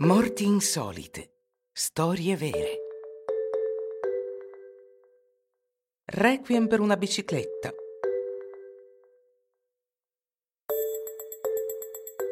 [0.00, 1.32] Morti insolite.
[1.72, 2.78] Storie vere.
[6.04, 7.72] Requiem per una bicicletta.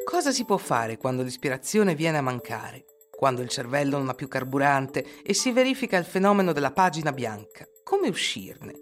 [0.05, 2.85] Cosa si può fare quando l'ispirazione viene a mancare?
[3.11, 7.67] Quando il cervello non ha più carburante e si verifica il fenomeno della pagina bianca?
[7.83, 8.75] Come uscirne?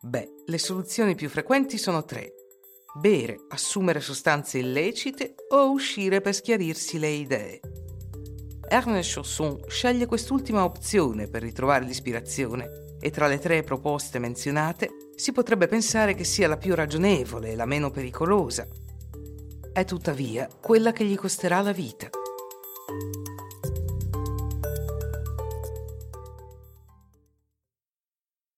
[0.00, 2.41] Beh, le soluzioni più frequenti sono tre.
[2.94, 7.60] Bere, assumere sostanze illecite o uscire per schiarirsi le idee.
[8.68, 15.32] Ernest Chausson sceglie quest'ultima opzione per ritrovare l'ispirazione e tra le tre proposte menzionate si
[15.32, 18.68] potrebbe pensare che sia la più ragionevole e la meno pericolosa.
[19.72, 22.10] È tuttavia quella che gli costerà la vita.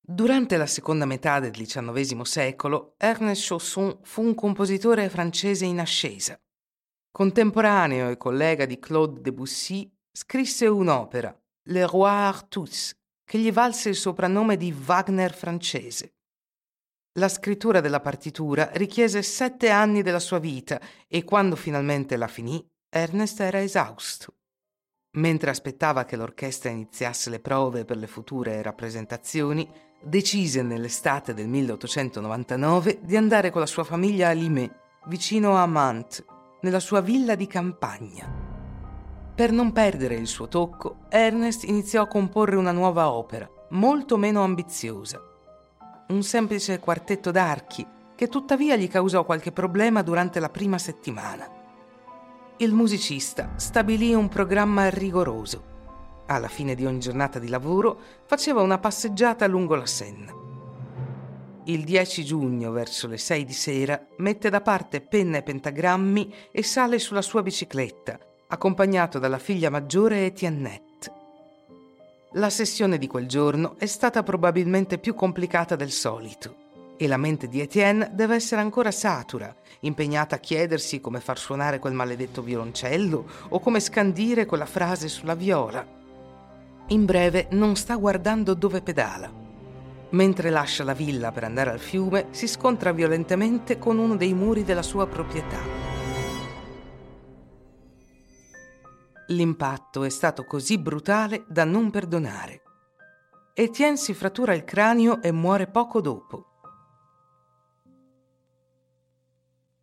[0.06, 6.38] Durante la seconda metà del XIX secolo, Ernest Chausson fu un compositore francese in ascesa.
[7.10, 11.34] Contemporaneo e collega di Claude Debussy, scrisse un'opera,
[11.68, 16.16] Le Roi Artus, che gli valse il soprannome di Wagner francese.
[17.18, 22.62] La scrittura della partitura richiese sette anni della sua vita e quando finalmente la finì,
[22.90, 24.34] Ernest era esausto.
[25.16, 33.00] Mentre aspettava che l'orchestra iniziasse le prove per le future rappresentazioni, decise nell'estate del 1899
[33.02, 34.70] di andare con la sua famiglia a Limay,
[35.06, 36.24] vicino a Mantes,
[36.60, 38.30] nella sua villa di campagna.
[39.34, 44.44] Per non perdere il suo tocco, Ernest iniziò a comporre una nuova opera, molto meno
[44.44, 45.20] ambiziosa.
[46.08, 51.48] Un semplice quartetto d'archi che tuttavia gli causò qualche problema durante la prima settimana.
[52.58, 55.72] Il musicista stabilì un programma rigoroso.
[56.26, 60.32] Alla fine di ogni giornata di lavoro faceva una passeggiata lungo la Senna.
[61.64, 66.62] Il 10 giugno, verso le 6 di sera, mette da parte penna e pentagrammi e
[66.62, 71.12] sale sulla sua bicicletta, accompagnato dalla figlia maggiore Etiennette.
[72.32, 76.62] La sessione di quel giorno è stata probabilmente più complicata del solito
[76.96, 81.78] e la mente di Etienne deve essere ancora satura, impegnata a chiedersi come far suonare
[81.78, 86.02] quel maledetto violoncello o come scandire quella frase sulla viola.
[86.88, 89.32] In breve, non sta guardando dove pedala.
[90.10, 94.64] Mentre lascia la villa per andare al fiume, si scontra violentemente con uno dei muri
[94.64, 95.58] della sua proprietà.
[99.28, 102.62] L'impatto è stato così brutale da non perdonare.
[103.54, 106.48] Etienne si frattura il cranio e muore poco dopo.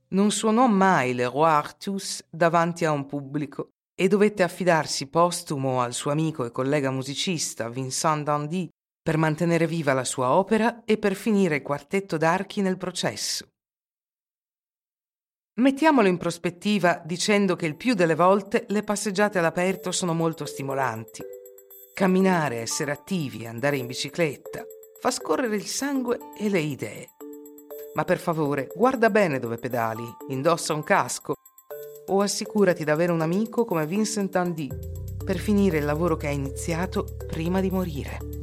[0.09, 5.93] Non suonò mai le Roi Artus davanti a un pubblico e dovette affidarsi postumo al
[5.93, 8.69] suo amico e collega musicista Vincent Dandy
[9.01, 13.47] per mantenere viva la sua opera e per finire il quartetto d'archi nel processo.
[15.59, 21.23] Mettiamolo in prospettiva dicendo che il più delle volte le passeggiate all'aperto sono molto stimolanti.
[21.93, 24.63] Camminare, essere attivi, andare in bicicletta
[24.99, 27.09] fa scorrere il sangue e le idee.
[27.95, 31.33] Ma per favore, guarda bene dove pedali, indossa un casco
[32.11, 34.69] o assicurati di avere un amico come Vincent Andy
[35.23, 38.40] per finire il lavoro che hai iniziato prima di morire.